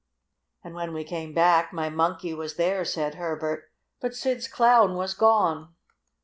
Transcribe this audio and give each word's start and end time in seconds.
"And 0.63 0.73
when 0.73 0.93
we 0.95 1.03
came 1.03 1.31
back 1.31 1.71
my 1.71 1.91
Monkey 1.91 2.33
was 2.33 2.55
there," 2.55 2.83
said 2.83 3.13
Herbert, 3.13 3.69
"but 3.99 4.15
Sid's 4.15 4.47
Clown 4.47 4.95
was 4.95 5.13
gone." 5.13 5.75